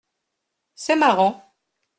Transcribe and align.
C’est 0.73 0.95
marrant. 0.95 1.53